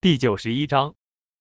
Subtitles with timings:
[0.00, 0.94] 第九十一章，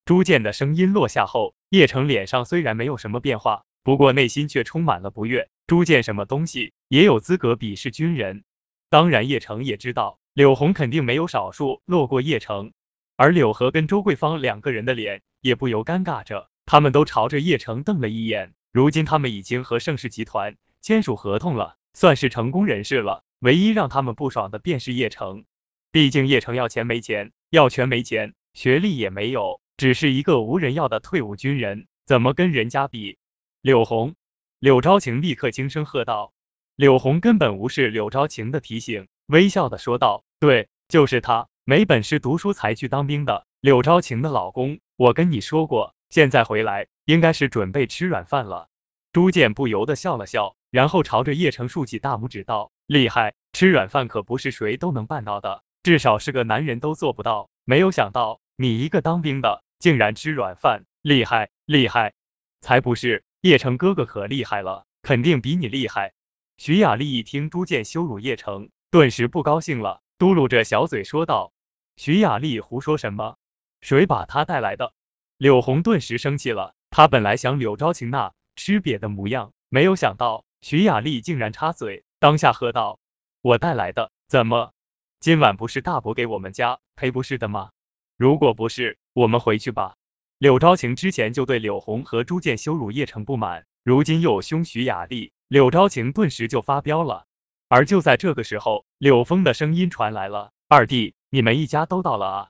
[0.03, 5.47] 朱建的声音落下后，叶城脸上虽然没有什么变化，不过内心却充满了不悦。
[5.67, 8.43] 朱建什么东西，也有资格鄙视军人？
[8.89, 12.73] 当然，叶城也知道，柳红肯定没有少数落过叶城，
[13.15, 18.55] 而柳河跟周桂芳两个人的脸也不由尴尬着，他们都朝着叶城瞪了一眼。
[18.71, 23.23] 如今他们已经和盛世集团签署合同了，算是成功人士了。
[23.37, 25.45] 唯一让他们不爽的便是叶城，
[25.91, 33.19] 毕竟叶城要钱没钱，要权没钱，学历也没有，只是一个无人要的退伍军人，怎么跟人家比？
[33.61, 34.15] 柳红，
[34.57, 36.33] 柳昭晴立刻轻声喝道。
[36.75, 43.45] 柳红根本无视柳昭晴的提醒，微笑的说道：“对，就是他，没本事读书才去当兵的。
[43.61, 48.69] 柳昭晴的老公，我跟你说过，现在回来应该是准备吃软饭了。”
[49.13, 52.71] 朱建不由得笑了笑，然后朝着叶城竖起大拇指道。
[52.87, 57.51] 厉害，吃软饭可不是谁都能办到的，至少是个男人都做不到。
[57.69, 62.15] 没有想到你一个当兵的竟然吃软饭，厉害厉害！
[62.59, 66.15] 才不是，叶城哥哥可厉害了，肯定比你厉害。
[66.57, 71.53] 徐雅丽一听朱建羞辱叶城，顿时不高兴了，嘟噜着小嘴说道
[71.97, 73.37] ：“徐雅丽胡说什么？
[73.79, 74.91] 谁把他带来的？”
[75.37, 82.05] 柳红顿时生气了，她本来想柳昭晴那吃瘪的模样，没有想到徐雅丽竟然插嘴。
[82.17, 82.97] 当下喝道
[83.43, 84.73] ：“我带来的，怎么？
[85.19, 87.69] 今晚不是大伯给我们家赔不是的吗？
[88.17, 89.95] 如果不是，我们回去吧。”
[90.39, 97.25] 柳昭晴之前就对柳红和朱建羞辱叶城不满，如今又凶徐雅丽，柳昭晴顿时就发飙了。
[97.69, 102.47] 而就在这个时候，柳峰的声音传来了：“二弟，你们一家都到了啊！”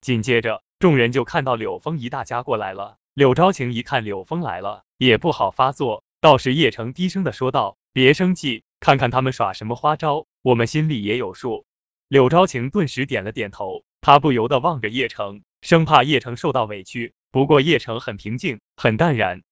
[0.00, 2.96] 紧接着，众人就看到柳峰一大家过来了。
[3.14, 11.66] 柳昭晴一看柳峰来了，也不好发作，倒是叶城低声的说道：“别生气。”看看他们耍什么花招，我们心里也有数。
[12.08, 17.14] 柳昭晴顿时点了点头，他不由得望着叶城，生怕叶城受到委屈。
[17.30, 19.42] 不过叶城很平静，很淡然。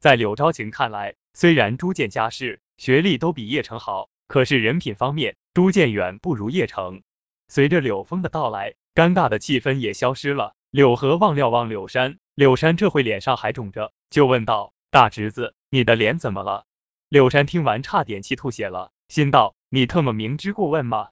[0.00, 7.02] 在柳昭晴看来，虽然朱建家世、学历都比叶城好，可是人品方面，朱建远不如叶城。
[7.48, 10.54] 随着柳峰的到来，尴尬的气氛也消失了。
[10.70, 16.64] 柳河望了望柳山，柳山这会脸上还肿着，就问道：“大侄子，你的脸怎么了？”
[17.08, 21.08] 柳山听完，差点气吐血了，心道：你特么明知故问吗？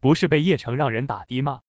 [0.00, 1.60] 不是被叶城让人打的吗？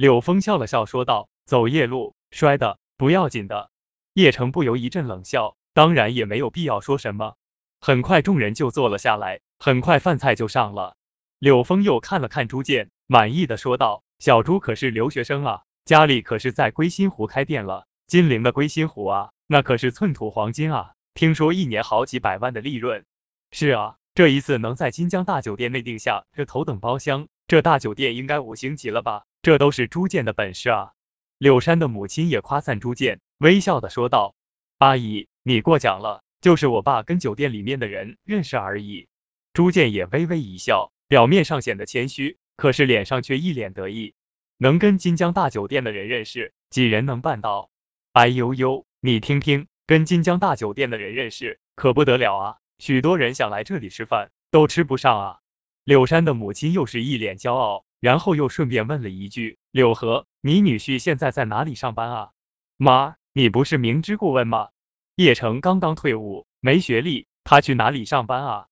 [0.00, 3.70] 柳峰笑了笑，说道：走夜路，摔的不要紧的。
[4.14, 7.34] 叶城不由一阵冷笑，当然也没有必要说什么。
[7.82, 10.96] 很快，众人就坐了下来，很快饭菜就上了。
[11.38, 23.04] 柳峰又看了看朱建，满意的说道：小朱可是留学生啊，家里可是在归心湖开店了，金陵的归心湖啊，那可是寸土黄金啊，听说一年好几百万的利润。
[23.50, 29.24] 是啊，这一次能在金江大酒店内定下这头等包厢，这大酒店应该五星级了吧？
[29.42, 30.92] 这都是朱建的本事啊！
[31.36, 34.36] 柳山的母亲也夸赞朱建，微笑的说道
[34.78, 39.08] ：“阿姨，你过奖了，就是我爸跟酒店里面的人认识而已。”
[39.52, 44.14] 朱建也微微一笑，表面上显得谦虚，可是脸上却一脸得意。
[44.56, 47.68] 能跟金江大酒店的人认识，几人能办到？
[48.12, 52.56] 哎呦呦，你听听，跟金江大酒店的人认识，可不得了啊！
[52.78, 55.38] 许多人想来这里吃饭，都吃不上啊！
[55.84, 62.30] 柳山的母亲又是一脸骄傲，然后又顺便问了一句：“柳河，你女婿现在在哪里上班啊？”
[62.76, 64.68] 妈，你不是明知故问吗？
[65.16, 68.66] 叶城刚刚退伍，没学历，他去哪里上班啊？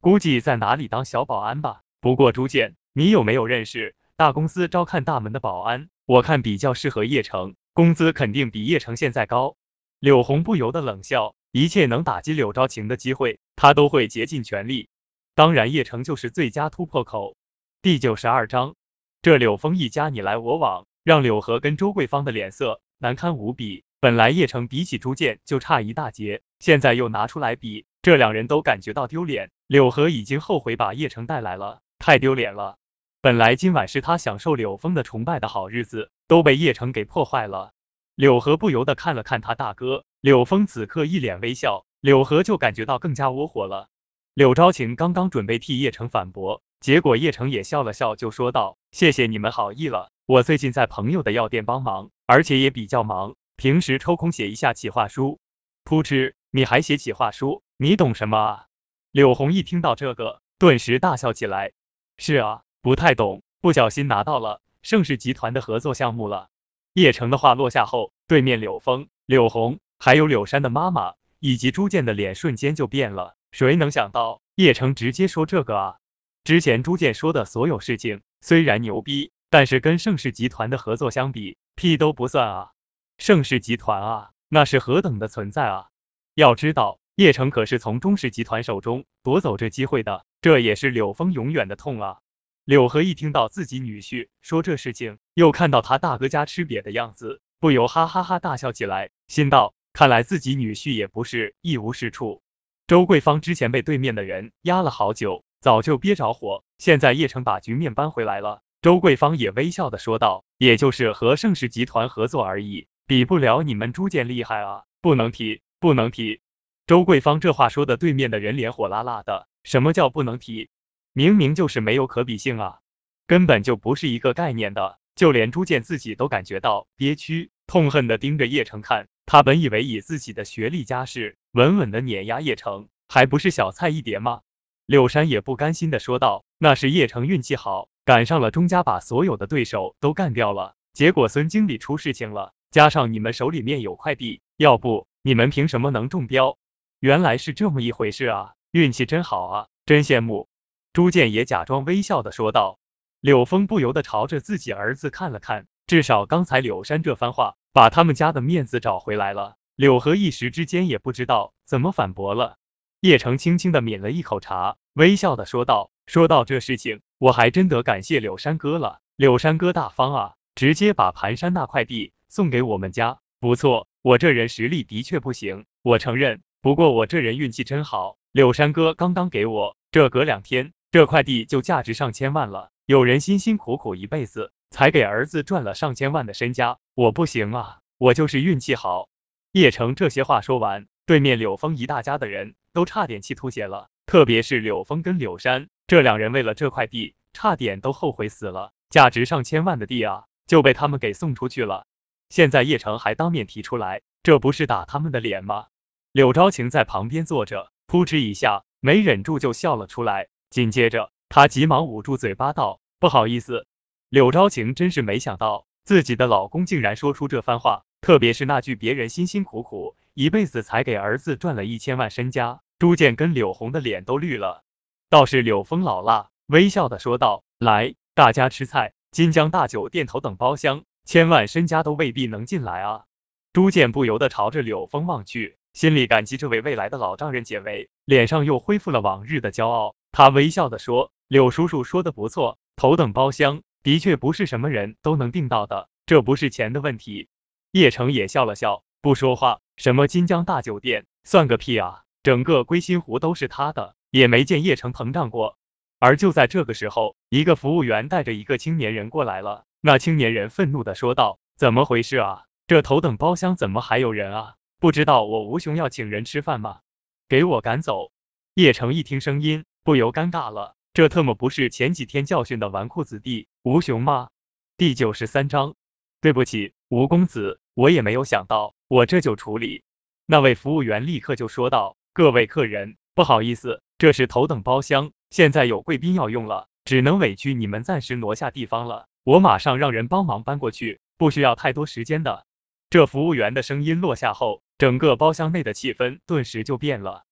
[0.00, 1.82] 估计在哪里当小保安吧。
[2.00, 5.88] 不过朱建，你有没有认识大公司招看大门的保安？
[6.06, 9.56] 我看比较适合叶城，工资肯定比叶城现在高。
[10.00, 11.34] 柳红不由得冷笑。
[11.50, 14.88] 一切能打击柳昭晴的机会，他都会竭尽全力。
[15.36, 17.36] 当然，叶城就是最佳突破口。
[17.82, 18.76] 第九十二章，
[19.20, 23.82] 这柳峰一家你来我往，让柳河跟周桂芳的脸色难堪无比。
[23.98, 29.50] 本来叶城比起朱建就差一大截，现在又拿出来比，这两人都感觉到丢脸。
[29.66, 32.78] 柳河已经后悔把叶城带来了，太丢脸了。
[33.20, 37.72] 本来今晚是他享受柳峰的崇拜的好日子，都被叶城给破坏了。
[38.14, 40.04] 柳河不由得看了看他大哥。
[40.20, 43.88] 柳峰此刻一脸微笑，柳河就感觉到更加窝火了。
[44.34, 55.38] 柳昭晴刚刚准备替叶城反驳，结果叶城也笑了笑，就说道：“谢谢你们好意了，我最近在朋友的药店帮忙，而且也比较忙，平时抽空写一下企划书。”
[55.86, 57.62] 噗嗤，你还写企划书？
[57.76, 58.66] 你懂什么啊？
[59.12, 61.70] 柳红一听到这个，顿时大笑起来。
[62.16, 66.48] 是啊，不太懂，不小心拿到了盛世集团的合作项目了。
[66.92, 69.78] 叶城的话落下后，对面柳峰、柳红。
[69.96, 75.96] 还有柳山的妈妈以及朱建的脸瞬间就变了，谁能想到叶城直接说这个啊？
[76.42, 82.72] 之前朱建说的所有事情虽然牛逼，但是跟盛世集团的合作相比，屁都不算啊！
[83.16, 85.86] 盛世集团啊，那是何等的存在啊！
[86.34, 92.18] 要知道，叶城可是从中氏集团手中夺走这机会的，这也是柳峰永远的痛啊！
[92.64, 102.42] 柳河一听到自己女婿说这事情，又看到他大哥家吃瘪的样子，不由哈哈哈大笑起来，心道：看来自己女婿也不是一无是处。
[102.86, 108.60] 周桂芳之前被对面的人压了好久，早就憋着火，现在叶城把局面扳回来了。
[108.82, 116.42] 周桂芳也微笑的说道：“也就是和盛世集团合作而已，比不了你们朱建厉害啊，不能提，不能提。”
[116.86, 119.48] 周桂芳这话说的，对面的人脸火辣辣的。
[119.62, 120.68] 什么叫不能提？
[121.14, 122.80] 明明就是没有可比性啊，
[123.26, 129.08] 根本就不是一个概念的，就连朱建自己都感觉到憋屈，痛恨的盯着叶城看。
[129.26, 134.42] 他本以为以自己的学历家世，稳稳的碾压叶城，还不是小菜一碟吗？
[134.86, 146.58] 柳山也不甘心的说道：“那是叶城运气好，赶上了钟家把所有的对手都干掉了，结果孙经理出事情了，加上你们手里面有块地，要不你们凭什么能中标？
[147.00, 150.48] 原来是这么一回事啊，运气真好啊，真羡慕。”
[150.92, 152.78] 朱建也假装微笑的说道，
[153.20, 159.56] 柳峰不由得朝着自己儿子看了看，至少刚才柳山这番话把他们家的面子找回来了。
[159.74, 162.56] 柳河一时之间也不知道怎么反驳了。
[163.00, 169.00] 叶城轻轻的抿了一口茶，微笑的说道：“说到这事情，我还真得感谢柳山哥了。
[169.16, 173.18] 柳山哥大方啊，直接把盘山那块地送给我们家。
[173.40, 176.42] 不错，我这人实力的确不行，我承认。
[176.62, 189.08] 不过我这人运气真好，柳山哥刚刚给我，这隔两天。”这块地就价值上千万了，有人辛辛苦苦一辈子才给儿子赚了上千万的身家，我不行啊，我就是运气好。
[189.52, 198.72] 叶城这些话说完，对面柳峰一大家的人都差点气吐血了，特别是柳峰跟柳山这两人，为了这块地，差点都后悔死了。
[198.90, 201.86] 价值上千万的地啊，就被他们给送出去了。
[202.28, 205.66] 现在叶城还当面提出来，这不是打他们的脸吗？
[206.10, 210.26] 柳昭晴在旁边坐着，扑哧一下没忍住就笑了出来。
[210.50, 213.68] 紧接着，她急忙捂住嘴巴道：“不好意思。”
[214.14, 222.60] 柳昭晴真是没想到，自己的老公竟然说出这番话，特别是那句别人辛辛苦苦一辈子才给儿子赚了一千万身家。
[222.78, 224.62] 朱建跟柳红的脸都绿了，
[225.10, 228.92] 倒是柳峰老辣，微笑的说道：“来，大家吃菜。
[229.10, 233.06] 金江大酒店头等包厢，千万身家都未必能进来啊。”
[233.52, 239.96] 朱建不由得朝着柳峰望去，心里感激这位未来的老丈人解围，脸上又恢复了往日的骄傲。
[240.12, 247.28] 他微笑的说：“柳叔叔说的不错，头等包厢的确不是什么人都能订到的，这不是钱的问题。”
[247.70, 249.60] 叶城也笑了笑，不说话。
[249.76, 252.04] 什么金江大酒店，算个屁啊！
[252.22, 255.58] 整个归心湖都是他的，也没见叶城膨胀过。
[255.98, 259.66] 而就在这个时候，一个服务员带着一个青年人过来了。
[259.80, 262.44] 那青年人愤怒的说道：“怎么回事啊？
[262.66, 264.54] 这头等包厢怎么还有人啊？
[264.80, 266.80] 不知道我吴雄要请人吃饭吗？
[267.28, 268.10] 给我赶走！”
[268.54, 269.66] 叶城一听声音。
[269.82, 274.28] 不由尴尬了，这特么不是前几天教训的纨绔子弟吴雄吗？
[274.76, 275.74] 第九十三章，
[276.20, 279.82] 对不起，吴公子，我也没有想到，我这就处理。
[280.24, 292.46] 那位服务员立刻就说道：“各位客人，不好意思，这是头等包厢，现在有贵宾要用了，只能委屈你们暂时挪下地方了，我马上让人帮忙搬过去，不需要太多时间的。”
[292.88, 297.24] 这服务员的声音落下后，整个包厢内的气氛顿时就变了。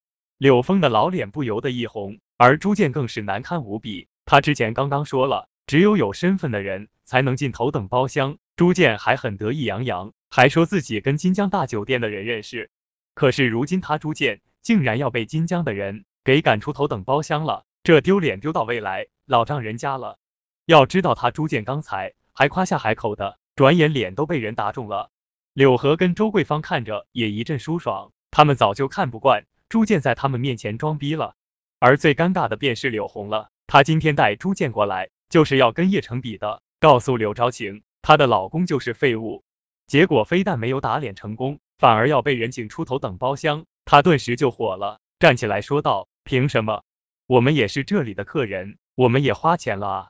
[0.43, 2.19] 柳峰的老脸不由得一红。
[2.35, 8.37] 而朱建更是难堪无比，他之前刚刚说了，只有有身份的人才能进头等包厢。
[8.57, 12.69] 朱建还很得意洋洋，还说自己跟金江大酒店的人认识。
[13.13, 20.19] 可是如今他朱建竟然要被金江的人给赶出头等包厢了，这丢脸丢到未来老丈人家了。
[20.65, 25.09] 要知道他朱建刚才还夸下海口的，转眼脸都被人打肿了。
[25.53, 31.33] 柳河跟周桂芳看着也一阵舒爽，他们早就看不惯朱建在他们面前装逼了。
[31.79, 39.43] 而最尴尬的便是柳红了，她今天带朱建过来，就是要跟叶城比的，告诉柳昭晴，她的老公就是废物。
[39.87, 46.83] 结果非但没有打脸成功，反而要被人请出头等包厢，她顿时就火了，站起来说道：“凭什么？
[47.25, 50.09] 我们也是这里的客人，我们也花钱了啊！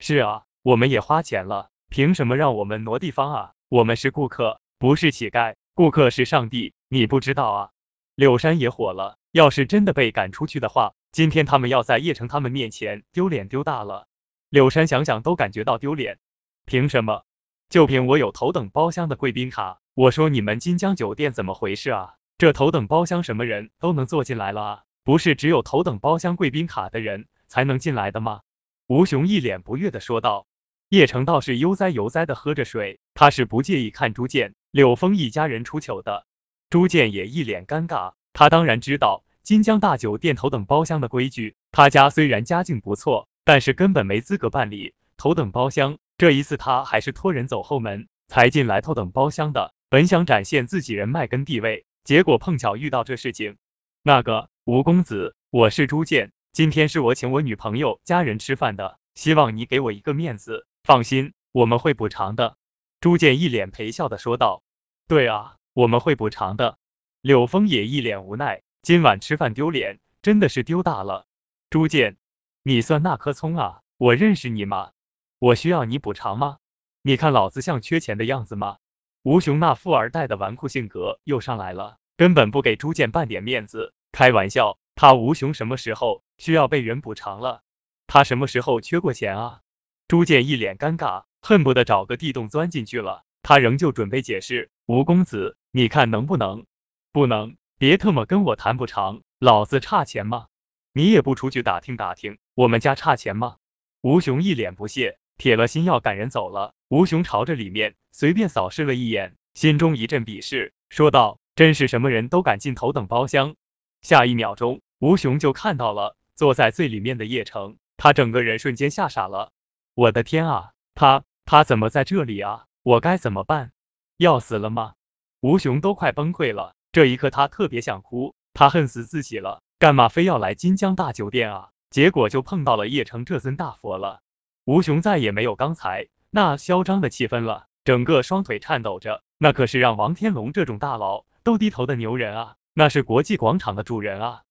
[0.00, 3.52] 是啊，我们也花钱了，凭什么让我们挪地方啊？
[3.68, 7.70] 我们是顾客，不是乞丐，顾客是上帝，你不知道啊？”
[8.16, 10.94] 柳山也火了，要是真的被赶出去的话。
[11.10, 14.06] 今天他们要在叶城他们面前丢脸丢大了，
[14.50, 16.18] 柳山想想都感觉到丢脸。
[16.64, 17.24] 凭什么？
[17.68, 19.80] 就凭我有头等包厢的贵宾卡？
[19.94, 22.14] 我说你们金江酒店怎么回事啊？
[22.38, 24.82] 这头等包厢什么人都能坐进来了啊？
[25.02, 28.42] 不是只有头等包厢贵宾卡的人才能进来的吗？
[28.86, 30.46] 吴雄一脸不悦的说道。
[30.88, 36.26] 叶城倒是悠哉悠哉的喝着水，他是不介意看朱建柳峰一家人出糗的。
[36.74, 41.54] 朱建也一脸尴尬，他当然知道金江大酒店头等包厢的规矩。
[41.70, 45.98] 他家虽然家境不错，但是根本没资格办理头等包厢。
[46.18, 53.56] 这一次他还是托人走后门才进来头等包厢的，本想展现自己人脉跟地位，结果碰巧遇到这事情。
[54.02, 60.66] 那个吴公子，我是朱建，今天是我请我女朋友家人吃饭的，希望你给我一个面子。
[60.82, 62.56] 放心，我们会补偿的。
[62.98, 64.64] 朱建一脸陪笑的说道。
[65.06, 65.54] 对啊。
[65.74, 66.78] 我们会补偿的。
[67.20, 71.26] 柳峰也一脸无奈，今晚吃饭丢脸，真的是丢大了。
[71.68, 72.16] 朱建，
[72.62, 73.80] 你算那棵葱啊？
[73.98, 74.92] 我认识你吗？
[75.40, 76.58] 我需要你补偿吗？
[77.02, 78.78] 你看老子像缺钱的样子吗？
[79.22, 83.92] 吴雄那富二代的纨绔性格又上来了，根本不给朱建半点面子。
[84.12, 87.62] 开玩笑，他吴雄什么时候需要被人补偿了？
[88.06, 89.60] 他什么时候缺过钱啊？
[90.06, 93.24] 朱建一脸尴尬，恨不得找个地洞钻进去了。
[93.44, 95.58] 他仍旧准备解释，吴公子。
[95.70, 96.64] 你看能不能？
[97.12, 100.46] 不能，别特么跟我谈补偿，老子差钱吗？
[100.94, 103.56] 你也不出去打听打听，我们家差钱吗？
[104.00, 106.72] 吴雄一脸不屑，铁了心要赶人走了。
[106.88, 113.56] 吴雄朝着里面随便扫视了一眼，心中一阵鄙视，说道：“真是什么人都敢进头等包厢。”
[114.00, 119.52] 下一秒钟，吴雄就看到了坐在最里面的叶城，他整个人瞬间吓傻了。
[119.94, 122.64] 我的天啊，他他怎么在这里啊？
[122.84, 123.72] 我该怎么办？
[124.18, 124.92] 要死了吗？
[125.40, 131.70] 吴雄都快崩溃了，这一刻他特别想哭，他恨死自己了，干嘛非要来金江大酒店啊？
[131.88, 134.20] 结果就碰到了叶城这尊大佛了。
[134.66, 144.42] 吴雄再也没有刚才那嚣张的气氛了，整个双腿颤抖着，那可是让王天龙这种大佬都低头的牛人啊，那是国际广场的主人啊。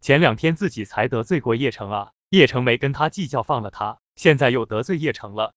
[0.00, 5.52] 前两天自己才得罪过叶城啊，叶城没跟他计较放了他，现在又得罪叶城了，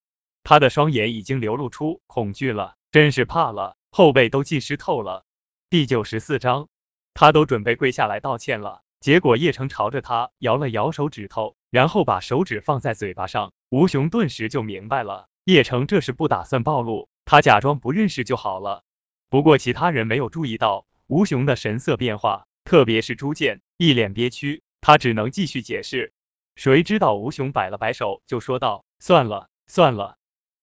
[0.48, 3.76] 他的双眼已经流露出恐惧了，真是怕了。
[3.90, 5.24] 后背都浸湿透了。
[5.70, 6.68] 第九十四章，
[7.14, 13.52] 他都准备跪下来道歉了，结果叶城朝着他摇了摇手指头，然后把手指放在嘴巴上。
[13.70, 18.84] 吴雄顿时就明白了，叶城这是不打算暴露，他假装不认识就好了。
[19.28, 26.12] 不过其他人没有注意到吴雄的神色变化，特别是朱建，一脸憋屈，他只能继续解释。
[26.54, 30.16] 谁知道吴雄摆了摆手，就说道：“算了，算了。”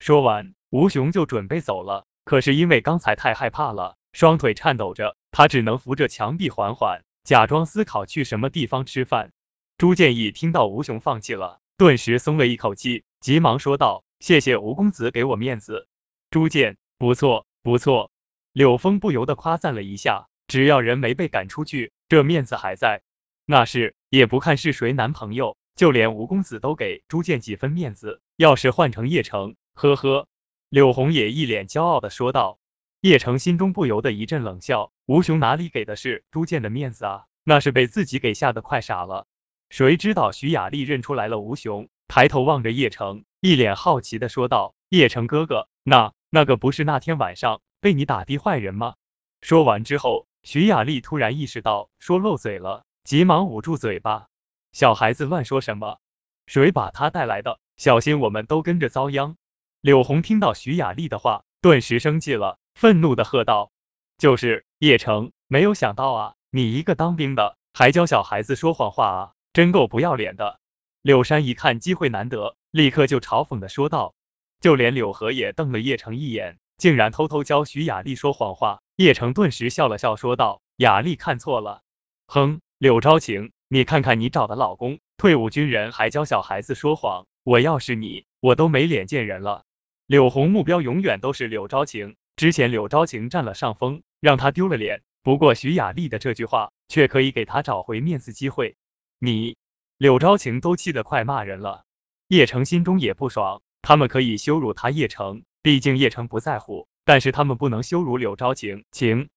[0.03, 2.05] 说完，吴雄就准备走了。
[2.25, 9.31] 可是因为刚才太害怕了，双腿颤抖着，他只能扶着墙壁缓缓，假装思考去什么地方吃饭。
[9.77, 15.87] 朱建义听到吴雄放弃了，顿时松了一口气，急忙说道：“谢谢吴公子给我面子。”
[16.29, 18.11] 朱建，不错不错。
[18.51, 23.03] 柳峰不由得夸赞了一下，只要人没被赶出去，这面子还在。
[23.45, 28.19] 那是，也不看是谁男朋友，就连吴公子都给朱建几分面子。
[28.35, 30.27] 要是换成叶城，呵呵。
[30.69, 32.57] 柳红也一脸骄傲的说道，
[32.99, 39.27] 叶城心中不由得一阵冷笑，吴雄哪里给的是朱建的面子啊，那是被自己给吓得快傻了。
[39.69, 48.95] 谁知道徐雅丽认出来了吴雄，抬头望着叶城，一脸好奇的说道，叶城哥哥，那那个不是那天晚上被你打的坏人吗？
[49.41, 54.27] 说完之后，徐雅丽突然意识到说漏嘴了，急忙捂住嘴巴，
[54.71, 55.99] 小孩子乱说什么？
[56.47, 57.59] 谁把他带来的？
[57.77, 59.35] 小心我们都跟着遭殃。
[59.83, 63.73] 柳红听到徐雅丽的话，顿时生气了，愤怒的喝道
[64.17, 70.61] ：“就是叶城，没有想到啊，你一个当兵的，还教小孩子说谎话啊，真够不要脸的。”
[71.03, 74.15] 柳山一看机会难得，立刻就嘲讽的说道
[74.61, 81.81] ：“就连柳河也瞪了叶城一眼，竟然偷偷教徐雅丽说谎话。”叶城顿时笑了笑说道：“雅丽看错了。”
[82.27, 89.65] 哼，柳昭晴，你看看你找的老公，退伍军人还教小孩子说谎，我要是你，我都没脸见人了。
[90.13, 95.01] 柳红目标永远都是柳昭晴，之前柳昭晴占了上风，让他丢了脸。
[95.23, 98.75] 不过徐雅丽的这句话却可以给他找回面子机会。
[99.17, 99.57] 你，
[99.97, 101.83] 柳昭晴都气得快骂人了。
[102.27, 108.85] 叶城心中也不爽，他们可以羞辱他叶城，毕竟叶城不在乎，但是他们不能羞辱柳昭晴。
[108.91, 109.29] 晴，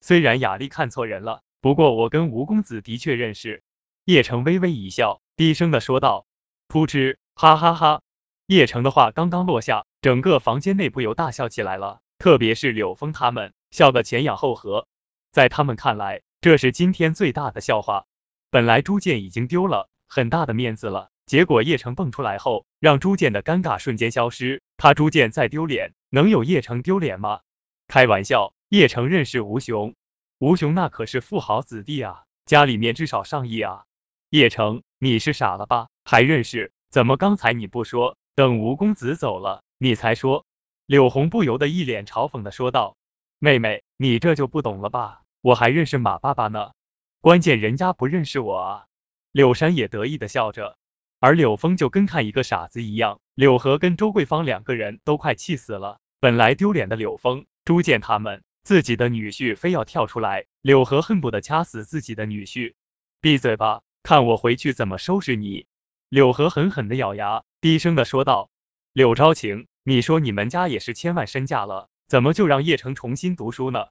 [0.00, 3.62] 虽然雅丽看错人了，不过我跟吴公子的确认识。
[4.04, 6.26] 叶城微微一笑，低声的说道。
[6.66, 8.02] 噗嗤，哈哈哈。
[8.48, 9.86] 叶城的话刚刚落下。
[10.04, 14.86] 整个房间内不由大笑起来了，特别是柳峰他们，笑得前仰后合。
[15.32, 18.04] 在他们看来，这是今天最大的笑话。
[18.50, 24.60] 本来朱建已经丢了很大的面子了，结果叶城蹦出来后，让朱建的尴尬瞬间消失。
[24.76, 27.40] 他朱建再丢脸，能有叶城丢脸吗？
[27.88, 29.94] 开玩笑，叶城认识吴雄，
[30.38, 33.84] 吴雄那可是富豪子弟啊，家里面至少上亿啊。
[34.28, 35.88] 叶城，你是傻了吧？
[36.04, 36.74] 还认识？
[36.90, 38.18] 怎么刚才你不说？
[38.34, 39.63] 等吴公子走了。
[39.78, 40.46] 你才说，
[40.86, 42.96] 柳红不由得一脸嘲讽的说道
[43.38, 45.22] ：“妹妹，你这就不懂了吧？
[45.40, 46.72] 我还认识马爸爸呢，
[47.20, 48.86] 关键人家不认识我啊。
[49.32, 50.76] 柳山也得意的笑着，
[51.20, 53.20] 而柳峰就跟看一个傻子一样。
[53.34, 55.98] 柳河跟周桂芳两个人都快气死了。
[56.20, 62.74] 本来丢脸的柳峰、朱建他们，自己的女婿非要跳出来，柳河恨不得掐死自己的女婿。
[63.20, 65.66] 闭嘴吧，看我回去怎么收拾你！
[66.08, 68.50] 柳河狠狠的咬牙，低声的说道
[68.94, 73.86] ：“柳昭晴，你说你们家也是千万身价了，怎么就让叶城重新读书呢？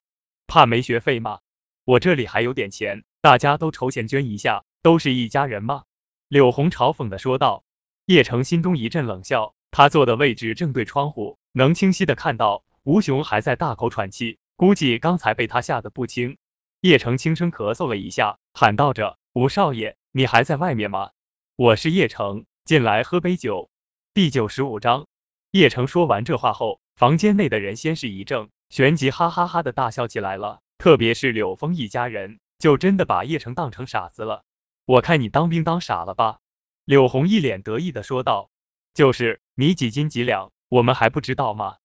[0.47, 1.41] 怕没学费吗？
[1.83, 5.83] 我这里还有点钱，大家都筹钱捐一下，都是一家人嘛。”
[6.29, 7.65] 柳红嘲讽的说道。
[8.05, 11.37] 叶城心中一阵冷笑，他坐的位置正对窗户。
[11.51, 16.37] 能清晰的看到吴雄还在大口喘气，估计刚才被他吓得不轻。
[16.79, 21.11] 叶城轻声咳嗽了一下，喊道着：“吴少爷，你还在外面吗？
[21.57, 23.69] 我是叶城，进来喝杯酒。”
[24.15, 25.07] 第九十五章，
[25.49, 30.61] 叶城说完这话后，房间内的人先是一怔，旋即哈哈哈的大笑起来了。
[30.77, 34.43] 特别是柳峰一家人，就真的把叶城当成傻子了。
[34.85, 36.37] 我看你当兵当傻了吧？
[36.85, 38.51] 柳红一脸得意的说道
[38.93, 41.77] ：“就是，你几斤几两？”我们还不知道吗？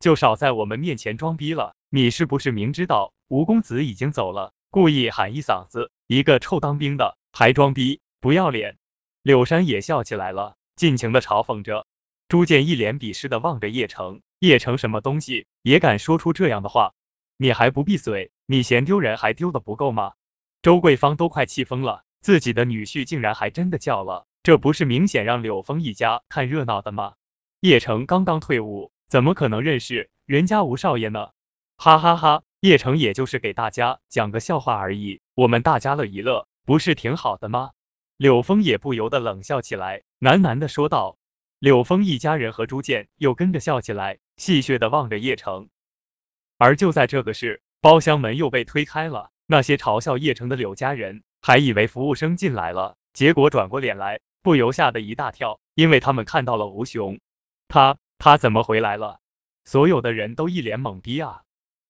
[0.00, 1.76] 就少在我们面前装逼了。
[1.88, 5.92] 你是不是明知道吴公子已经走了，故意喊一嗓子？
[6.08, 8.76] 一个臭当兵的还装逼，不要脸！
[9.22, 11.86] 柳山也笑起来了，尽情的嘲讽着。
[12.28, 16.92] 朱建一脸鄙视的望着叶城，叶城什么东西也敢说出这样的话？
[17.38, 18.30] 你还不闭嘴？
[18.46, 20.12] 你嫌丢人还丢的不够吗？
[20.62, 27.14] 周桂芳都快气疯了，自己的女婿竟然还真的叫了，这不是明显让柳峰一家看热闹的吗？
[27.60, 31.30] 叶城刚刚退伍，怎么可能认识人家吴少爷呢？
[31.76, 37.70] 哈哈哈，叶城也就是给大家讲个笑话而已，我们大家乐一乐，不是挺好的吗？
[38.16, 41.18] 柳峰也不由得冷笑起来，喃喃的说道。
[41.58, 45.68] 柳峰一家人和朱建又跟着笑起来，戏谑的望着叶城。
[46.58, 57.18] 而就在这个时，包厢门又被推开了，那些嘲笑叶城的柳家人还以为服务生进来了，结果转过脸来，不由吓得一大跳，因为他们看到了吴雄。
[57.68, 59.20] 他他怎么回来了？
[59.64, 61.42] 所有的人都一脸懵逼啊！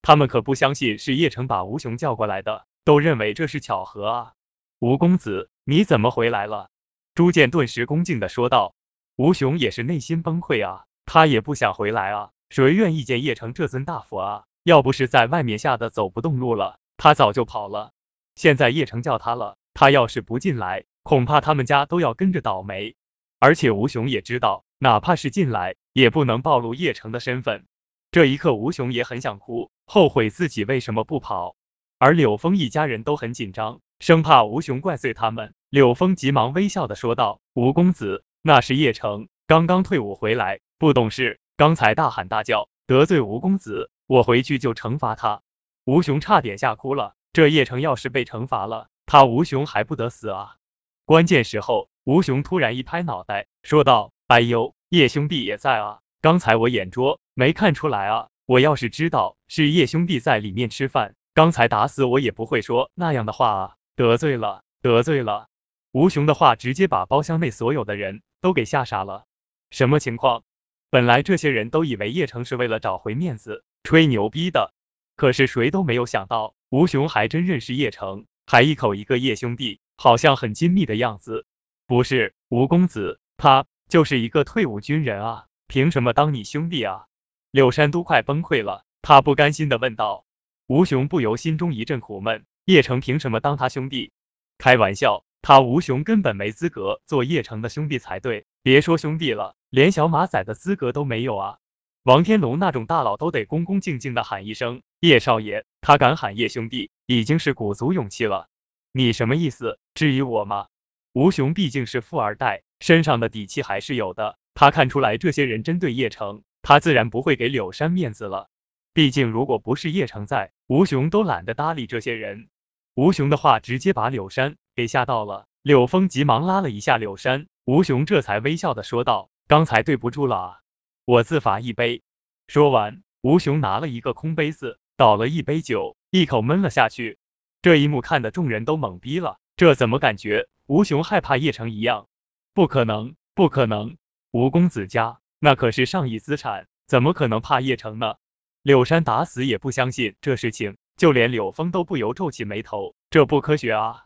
[0.02, 4.32] 他们可不相信是叶城把吴雄叫过来的，都认为这是巧合啊！
[4.78, 6.68] 吴公子，你怎么回来了？
[7.14, 8.74] 朱建顿时恭敬的说道。
[9.16, 14.44] 吴雄也是内心崩溃啊，他也不想回来啊，谁愿意见叶城这尊大佛啊？
[14.64, 17.92] 要不是在外面吓得走不动路了，他早就跑了。
[18.34, 22.96] 现在叶城叫他了，他要是不进来，恐怕他们家都要跟着倒霉。
[23.38, 24.64] 而且吴雄也知道。
[24.78, 27.64] 哪怕是进来，也不能暴露叶城的身份。
[28.10, 31.56] 这一刻，吴雄也很想哭，后悔自己为什么不跑。
[31.98, 35.54] 而柳峰一家人都很紧张，生怕吴雄怪罪他们。
[35.70, 45.42] 柳峰急忙微笑的说道：“吴公子，那是叶城，刚刚退伍回来，不懂事，刚才大喊大叫，得罪吴公子，我回去就惩罚他。”
[45.85, 50.56] 吴雄差点吓哭了，这叶城要是被惩罚了，他吴雄还不得死啊！
[51.04, 54.12] 关键时候，吴雄突然一拍脑袋，说道。
[54.28, 56.00] 哎呦，叶兄弟也在啊！
[56.20, 58.26] 刚才我眼拙，没看出来啊。
[58.44, 63.74] 我要是知道是叶兄弟在里面吃饭，刚才打死我也不会说那样的话啊！
[63.96, 65.48] 得罪了，得罪了！
[65.90, 69.24] 吴雄的话直接把包厢内所有的人都给吓傻了。
[69.70, 70.44] 什么情况？
[70.90, 74.74] 本来这些人都以为叶城是为了找回面子吹牛逼的，
[75.16, 81.46] 可是谁都没有想到，吴雄还真认识叶城，还一口一个叶兄弟，好像很亲密的样子。
[81.87, 83.66] 不是，吴公子，他。
[83.88, 87.04] 就是一个退伍军人啊，凭什么当你兄弟啊？
[87.52, 90.26] 柳山都快崩溃了，他不甘心的问道。
[90.66, 94.11] 吴雄不由心中一阵苦闷，叶城凭什么当他兄弟？
[94.59, 101.59] 开玩笑，他吴雄根本没资格做叶城的兄弟才对，别说兄弟了，连小马仔的资格都没有啊！
[102.02, 108.48] 王天龙那种大佬都得恭恭敬敬的喊一声叶少爷，他敢喊叶兄弟，已经是鼓足勇气了。
[108.90, 109.79] 你什么意思？
[109.94, 110.66] 质疑我吗？
[111.12, 112.64] 吴雄毕竟是富二代。
[112.81, 118.48] 身上的底气还是有的，他看出来这些人针对叶城，他自然不会给柳山面子了。
[118.92, 122.48] 毕竟如果不是叶城在，吴雄都懒得搭理这些人。
[122.96, 130.61] 吴雄的话直接把柳山给吓到了，柳峰急忙拉了一下柳山，吴雄这才微笑的说道：“刚才对不住了啊，
[131.04, 132.02] 我自罚一杯。”
[132.48, 137.18] 说完，吴雄拿了一个空杯子，倒了一杯酒，一口闷了下去。
[137.61, 142.09] 这一幕看的众人都懵逼了，这怎么感觉吴雄害怕叶城一样？
[142.54, 143.98] 不可能，不可能！
[144.30, 148.14] 吴公子家那可是上亿资产，怎么可能怕叶城呢？
[148.62, 154.04] 柳山打死也不相信这事情，就连柳峰都不由皱起眉头，这不科学啊！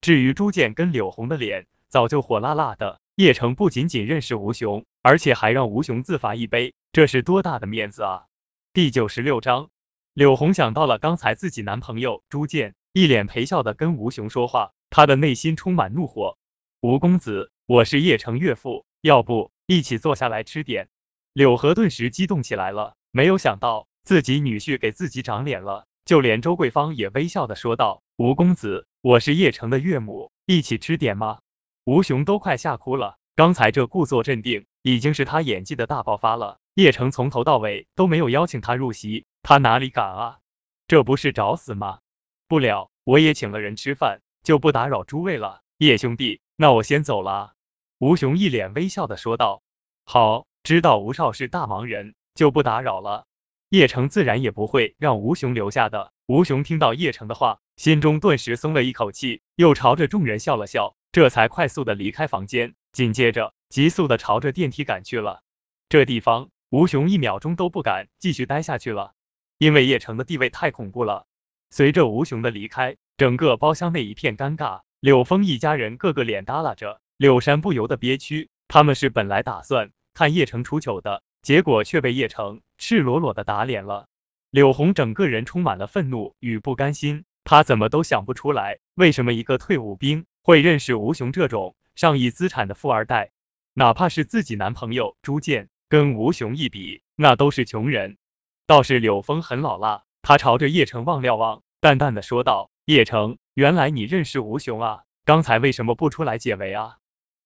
[0.00, 3.00] 至于朱建跟柳红的脸，早就火辣辣的。
[3.14, 8.24] 叶城不仅仅认识吴雄，而且还让吴雄自罚一杯，这是多大的面子啊！
[8.72, 9.68] 第九十六章，
[10.14, 16.38] 柳红想到了刚才自己男朋友朱建一脸陪笑的跟吴雄说话，他的内心充满怒火。
[16.80, 20.88] 吴公子，我是叶城岳父，要不一起坐下来吃点？
[21.32, 31.40] 柳河顿时激动起来了，没有想到自己女婿给自己长脸了，就连周桂芳也微笑的说道：“吴公子，我是叶城的岳母，一起吃点吗？”
[31.84, 36.58] 吴雄都快吓哭了，刚才这故作镇定已经是他演技的大爆发了。
[36.74, 40.38] 叶城从头到尾都没有邀请他入席，他哪里敢啊？
[40.86, 42.00] 这不是找死吗？
[42.48, 45.62] 不了，我也请了人吃饭，就不打扰诸位了。
[45.78, 47.54] 叶兄弟，那我先走了。
[47.98, 49.62] 吴雄一脸微笑的说道
[50.04, 53.26] ：“好。”知道吴少是大忙人，就不打扰了。
[53.72, 56.12] 叶城自然也不会让吴雄留下的。
[56.26, 65.40] 吴雄听到叶城的话，心中顿时松了一口气，又朝着众人笑了笑，这才快速的离开房间，紧接着急速的朝着电梯赶去了。
[65.88, 69.14] 这地方，吴雄一秒钟都不敢继续待下去了，
[69.56, 71.24] 因为叶城的地位太恐怖了。
[71.70, 79.92] 随着吴雄的离开，整个包厢内一片尴尬，柳峰一家人个个脸耷拉着，柳山不由得憋屈，他们是本来打算。
[80.12, 84.06] 看叶城出糗的结果，却被叶城赤裸裸的打脸了。
[84.50, 93.32] 柳红整个人充满了愤怒与不甘心，他怎么都想不出来，为什么一个退伍兵会认识吴雄这种上亿资产的富二代？
[93.74, 98.18] 哪怕是自己男朋友朱建，跟吴雄一比，那都是穷人。
[98.66, 105.02] 倒是柳峰很老辣，他朝着叶城望了望，淡淡的说道：“叶城，原来你认识吴雄啊？
[105.24, 106.98] 刚才为什么不出来解围啊？”“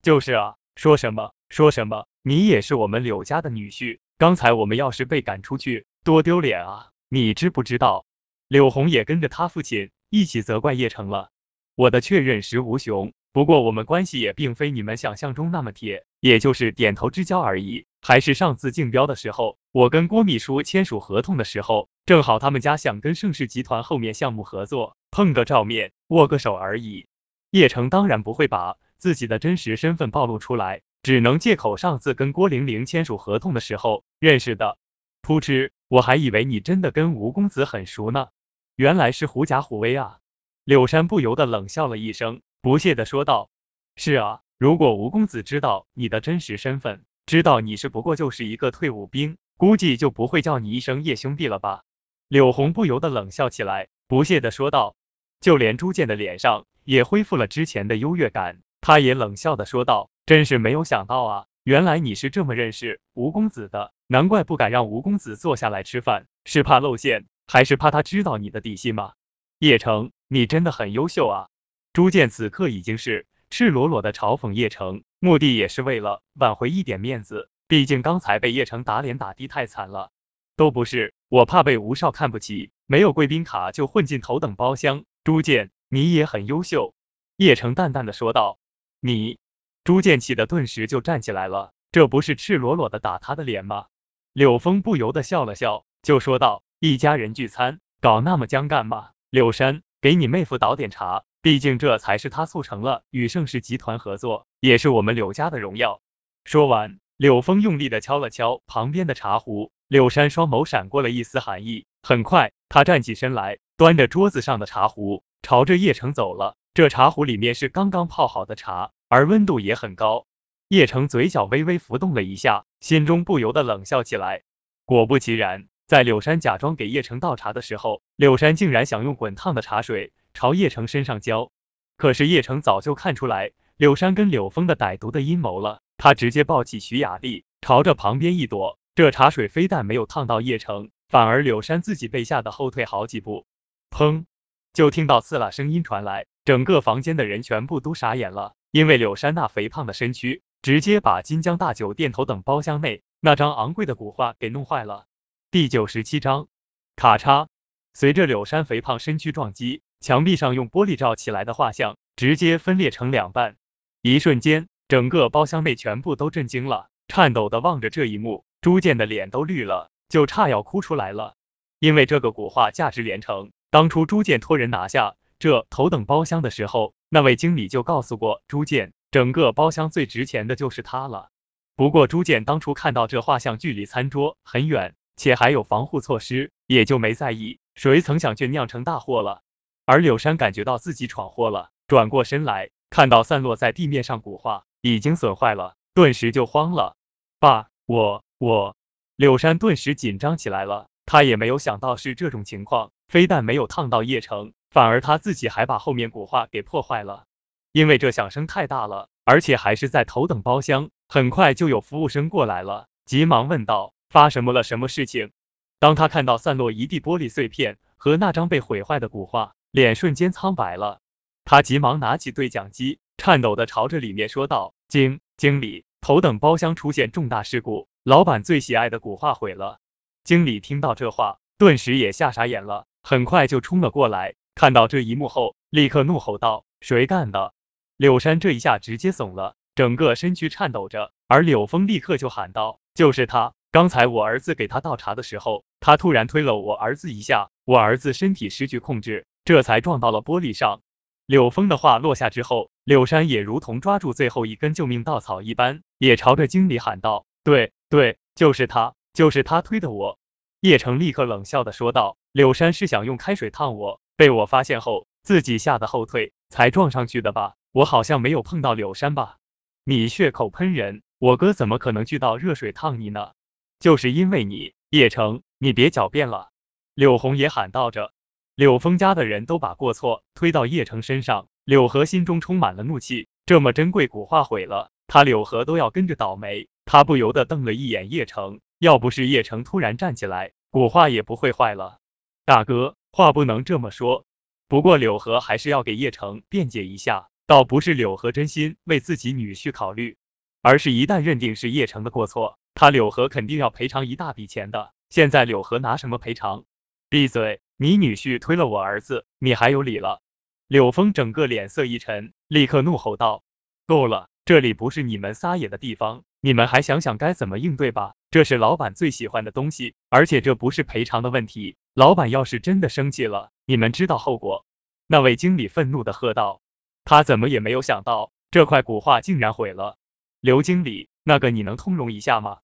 [0.02, 6.88] 就是啊，说什么说什么。”你也是我们柳家的女婿，刚才我们要是被赶出去，多丢脸啊！
[7.08, 8.04] 你知不知道？
[8.48, 11.30] 柳红也跟着他父亲一起责怪叶城了。
[11.76, 17.86] 我的确认识吴雄，不过我们关系也并非你们想象中那么铁，也就是点头之交而已。
[18.02, 27.06] 还是上次竞标的时候，我跟郭秘书签署合同的时候，正好他们家想跟盛世集团后面项目合作，碰个照面，握个手而已。
[27.52, 30.82] 叶城当然不会把自己的真实身份暴露出来。
[31.06, 34.76] 只能借口上次跟郭玲玲签署合同的时候认识的。
[35.22, 38.30] 噗嗤，我还以为你真的跟吴公子很熟呢，
[38.74, 40.18] 原来是狐假虎威啊！
[40.64, 43.50] 柳山不由得冷笑了一声，不屑的说道
[43.94, 51.84] ：“是啊，如果吴公子知道你的真实身份，知道你是不过就是一个退伍兵，估计就不会叫你一声叶兄弟了吧？”
[52.26, 54.96] 柳红不由得冷笑起来，不屑的说道。
[55.40, 60.10] 就连朱建的脸上也恢复了之前的优越感，他也冷笑的说道。
[60.26, 61.46] 真是没有想到啊！
[61.62, 69.12] 原来你是这么认识吴公子的，难怪不敢让吴公子坐下来吃饭，是怕露馅，还是怕他知道你的底细吗？
[69.60, 71.48] 叶城，你真的很优秀啊！
[71.92, 80.10] 朱建此刻已经是赤裸裸的嘲讽叶城，目的也是为了挽回一点面子，毕竟刚才被叶城打脸打的太惨了。
[80.56, 85.04] 都不是，我怕被吴少看不起，没有贵宾卡就混进头等包厢。
[85.22, 86.94] 朱建，你也很优秀。
[87.36, 88.58] 叶城淡淡的说道，
[88.98, 89.38] 你。
[89.86, 93.86] 朱建气的顿时就站起来了，这不是赤裸裸的打他的脸吗？
[94.32, 99.10] 柳峰不由得笑了笑，就说道：“一家人聚餐，搞那么僵干嘛？
[99.30, 106.00] 柳山，给你妹夫倒点茶，毕竟这才是他促成了与盛世集团合作，也是我们柳家的荣耀。”
[106.42, 116.56] 说完，柳峰用力的敲了敲旁边的茶壶，柳山双眸闪过了一丝寒意，很快他站起身来，端着桌子上的茶壶，朝着叶城走了。
[116.74, 118.90] 这茶壶里面是刚刚泡好的茶。
[119.08, 120.26] 而温度也很高，
[120.68, 124.42] 叶城嘴角微微浮动了一下，心中不由得冷笑起来。
[124.84, 131.50] 果不其然，在柳山假装给叶城倒茶的时候，柳山竟然想用滚烫的茶水朝叶城身上浇。
[131.96, 143.46] 可是叶城早就看出来柳山跟柳峰的歹毒的阴谋了，他直接抱起徐雅丽，朝着旁边一躲，这茶水非但没有烫到叶城，反而柳山自己被吓得后退好几步。
[143.90, 144.24] 砰！
[144.72, 148.54] 就听到刺啦声音传来，整个房间的人全部都傻眼了。
[148.70, 155.06] 因为柳山那肥胖的身躯，直接把金江大酒店头等包厢内那张昂贵的古画给弄坏了。
[155.50, 156.46] 第九十七章，
[156.94, 157.48] 咔嚓！
[157.94, 163.56] 随着柳山肥胖身躯撞击，墙壁上用玻璃罩起来的画像直接分裂成两半。
[164.00, 171.34] 一瞬间，整个包厢内全部都震惊了，颤抖的望着这一幕，朱建的脸都绿了，就差要哭出来了。
[171.80, 176.94] 因为这个古画价值连城，当初朱建托人拿下这头等包厢的时候。
[177.08, 181.30] 那位经理就告诉过朱建，整个包厢最值钱的就是他了。
[181.76, 187.60] 不过朱建当初看到这画像距离餐桌很远，且还有防护措施，也就没在意。
[187.76, 189.42] 谁曾想却酿成大祸了。
[189.84, 196.96] 而柳山感觉到自己闯祸了，转过身来，看到散落在地面上古画已经损坏了，顿时就慌了。
[197.38, 198.74] 爸，我我，
[199.14, 200.88] 柳山顿时紧张起来了。
[201.04, 207.24] 他也没有想到是这种情况，非但没有烫到叶城，反而他自己还把后面古画给破坏了。
[207.72, 214.62] 因为这响声太大了，而且还是在头等包厢，很快就有服务生过来了，急忙问道：“发什么了？
[214.62, 215.32] 什么事情？”
[215.78, 221.00] 当他看到散落一地玻璃碎片和那张被毁坏的古画，脸瞬间苍白了。
[221.44, 229.80] 他急忙拿起对讲机，颤抖的朝着里面说道：“经经理，头等包厢出现重大事故，老板最喜爱的古画毁了。”
[230.24, 237.52] 经理听到这话，顿时也吓傻眼了，很快就冲了过来，看到这一幕后，立刻怒吼道：“谁干的？”
[237.98, 243.52] 柳山这一下直接怂了，整个身躯颤抖着，而柳峰立刻就喊道：“就是他！
[243.70, 250.80] 刚才我儿子给他倒茶的时候。”他突然推了我儿子一下，我儿子身体失去控制，这才撞到了玻璃上。
[251.26, 260.18] 柳峰的话落下之后，柳山也如同抓住最后一根救命稻草一般，也朝着经理喊道：“对对，就是他，就是他推的我。”
[260.60, 267.54] 叶城立刻冷笑的说道：“柳山是想用开水烫我，被我发现后，自己吓得后退，才撞上去的吧？
[267.72, 269.36] 我好像没有碰到柳山吧？
[269.84, 273.32] 你血口喷人，我哥怎么可能去倒热水烫你呢？
[273.78, 276.50] 就是因为你，叶城。”你别狡辩了！
[276.94, 278.12] 柳红也喊道着。
[278.56, 283.26] 柳峰家的人都把过错推到叶城身上，柳河心中充满了怒气。
[283.46, 286.68] 这么珍贵古画毁了，他柳河都要跟着倒霉。
[286.84, 292.00] 他不由得瞪了一眼叶城，要不是叶城突然站起来，古画也不会坏了。
[292.44, 294.26] 大哥，话不能这么说。
[294.68, 300.18] 不过柳河还是要给叶城辩解一下，倒不是柳河真心为自己女婿考虑，
[300.60, 304.92] 而是一旦认定是叶城的过错，他柳河肯定要赔偿一大笔钱的。
[305.08, 306.66] 现在柳河拿什么赔偿？
[307.08, 307.62] 闭嘴！
[307.78, 310.20] 你女婿推了我儿子，你还有理了？
[310.68, 313.42] 柳峰整个脸色一沉，立刻怒吼道
[313.88, 314.28] ：“够了！
[314.44, 318.12] 这里不是你们撒野的地方，你们还想想该怎么应对吧。
[318.30, 321.78] 这是老板最喜欢的东西，而且这不是赔偿的问题。
[321.96, 324.66] 老板要是真的生气了，你们知道后果。”
[325.08, 326.60] 那位经理愤怒的喝道
[327.06, 329.96] ：“他怎么也没有想到，这块古画竟然毁了。
[330.42, 332.58] 刘经理，那个你能通融一下吗？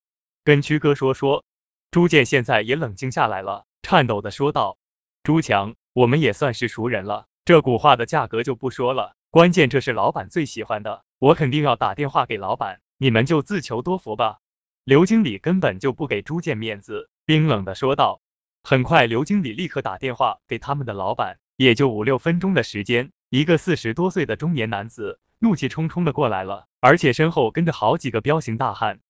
[0.44, 1.44] 跟曲哥说说。”
[1.90, 4.76] 朱建现在也冷静下来了，颤抖的说道
[5.24, 14.40] ：“朱强，我们也算是熟人了，这古画的价格就不说了，关键这是老板最喜欢的，我肯定要打电话给老板，你们就自求多福吧。”
[14.84, 18.21] 刘经理根本就不给朱建面子，冰冷的说道。
[18.64, 29.00] 很快，刘经理立刻打电话给他们的老板，也就五六分钟的时间，一个四十多岁的中年男子怒气冲冲的过来了，而且身后跟着好几个彪形大汉，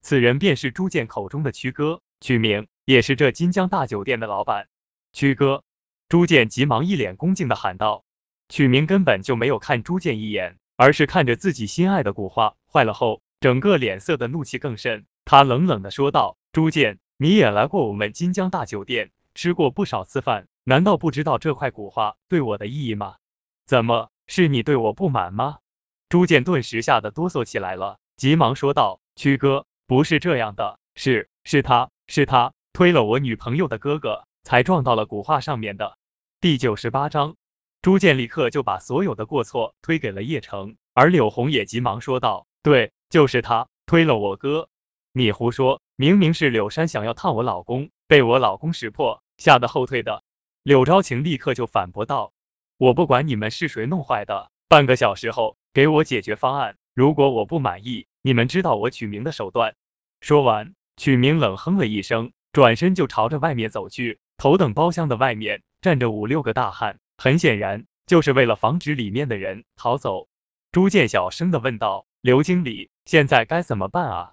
[0.00, 2.00] 此人便是朱建口中的曲哥。
[2.20, 4.68] 曲明也是这金江大酒店的老板，
[5.12, 5.62] 曲哥，
[6.08, 8.04] 朱建急忙一脸恭敬的喊道。
[8.48, 15.04] 曲明根本就没有看朱建一眼，而是看着自己心爱的古画坏了后，整个脸色的怒气更甚。
[15.24, 23.14] 他冷冷的说道：“朱建，你也来过我们金江大酒店，吃过不少次饭，难道不知道这块古画对我的意义吗？
[23.64, 25.58] 怎么是你对我不满吗？”
[26.10, 35.96] 朱建顿时吓得哆嗦起来了，急忙说道：“曲哥，不是这样的，是是他。”是他推了我女朋友的哥哥，才撞到了古画上面的。
[36.40, 37.36] 第九十八章，
[37.82, 44.68] 朱建立刻就把所有的过错推给了叶城，而柳红也急忙说道：“对，就是他推了我哥，
[45.12, 50.22] 你胡说，明明是柳山想要烫我老公，被我老公识破，吓得后退的。”
[50.62, 52.32] 柳昭晴立刻就反驳道
[52.78, 59.74] ：“我不管你们是谁弄坏的，半个小时后给我解决方案，如果我不满意，你们知道我取名的手段。”
[60.20, 60.74] 说完。
[60.98, 64.20] 取名冷哼了一声，转身就朝着外面走去。
[64.36, 70.28] 头等包厢的外面站着五六个大汉，很显然就是为了防止里面的人逃走。
[70.70, 74.32] 朱建小声的问道：“刘经理，现在该怎么办啊？”